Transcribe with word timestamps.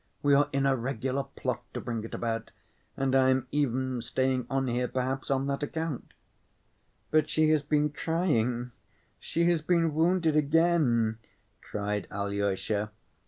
We 0.23 0.33
are 0.33 0.49
in 0.51 0.65
a 0.65 0.75
regular 0.75 1.21
plot 1.25 1.61
to 1.75 1.79
bring 1.79 2.03
it 2.03 2.15
about, 2.15 2.49
and 2.97 3.13
I 3.15 3.29
am 3.29 3.45
even 3.51 4.01
staying 4.01 4.47
on 4.49 4.67
here 4.67 4.87
perhaps 4.87 5.29
on 5.29 5.45
that 5.45 5.61
account." 5.61 6.15
"But 7.11 7.29
she 7.29 7.51
has 7.51 7.61
been 7.61 7.91
crying—she 7.91 9.45
has 9.45 9.61
been 9.61 9.93
wounded 9.93 10.35
again," 10.35 11.19
cried 11.61 12.07
Alyosha. 12.09 12.89